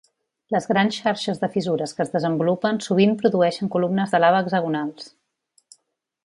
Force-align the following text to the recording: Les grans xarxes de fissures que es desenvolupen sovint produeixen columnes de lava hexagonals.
Les 0.53 0.67
grans 0.69 0.95
xarxes 1.01 1.41
de 1.43 1.49
fissures 1.55 1.93
que 1.97 2.03
es 2.05 2.09
desenvolupen 2.15 2.81
sovint 2.87 3.13
produeixen 3.21 3.71
columnes 3.77 4.17
de 4.17 4.23
lava 4.27 4.41
hexagonals. 4.47 5.13